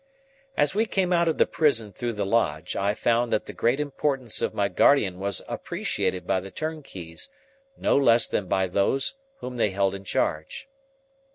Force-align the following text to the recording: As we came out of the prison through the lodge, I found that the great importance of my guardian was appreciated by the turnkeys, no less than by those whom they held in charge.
As 0.57 0.73
we 0.73 0.87
came 0.87 1.13
out 1.13 1.27
of 1.27 1.37
the 1.37 1.45
prison 1.45 1.93
through 1.93 2.13
the 2.13 2.25
lodge, 2.25 2.75
I 2.75 2.95
found 2.95 3.31
that 3.31 3.45
the 3.45 3.53
great 3.53 3.79
importance 3.79 4.41
of 4.41 4.51
my 4.55 4.67
guardian 4.67 5.19
was 5.19 5.43
appreciated 5.47 6.25
by 6.25 6.39
the 6.39 6.49
turnkeys, 6.49 7.29
no 7.77 7.95
less 7.97 8.27
than 8.27 8.47
by 8.47 8.65
those 8.65 9.13
whom 9.41 9.57
they 9.57 9.69
held 9.69 9.93
in 9.93 10.03
charge. 10.03 10.67